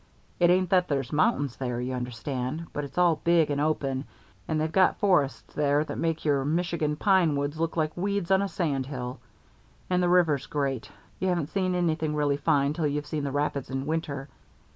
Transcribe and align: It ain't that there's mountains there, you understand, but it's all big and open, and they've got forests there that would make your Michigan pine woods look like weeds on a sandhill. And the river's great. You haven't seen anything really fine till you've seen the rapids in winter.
It 0.39 0.49
ain't 0.49 0.71
that 0.71 0.87
there's 0.87 1.13
mountains 1.13 1.57
there, 1.57 1.79
you 1.79 1.93
understand, 1.93 2.65
but 2.73 2.83
it's 2.83 2.97
all 2.97 3.17
big 3.23 3.51
and 3.51 3.61
open, 3.61 4.05
and 4.47 4.59
they've 4.59 4.71
got 4.71 4.97
forests 4.97 5.53
there 5.53 5.83
that 5.83 5.93
would 5.93 6.01
make 6.01 6.25
your 6.25 6.43
Michigan 6.43 6.95
pine 6.95 7.35
woods 7.35 7.59
look 7.59 7.77
like 7.77 7.95
weeds 7.95 8.31
on 8.31 8.41
a 8.41 8.47
sandhill. 8.47 9.19
And 9.91 10.01
the 10.01 10.09
river's 10.09 10.47
great. 10.47 10.89
You 11.19 11.27
haven't 11.27 11.49
seen 11.49 11.75
anything 11.75 12.15
really 12.15 12.37
fine 12.37 12.73
till 12.73 12.87
you've 12.87 13.05
seen 13.05 13.23
the 13.25 13.31
rapids 13.31 13.69
in 13.69 13.85
winter. 13.85 14.27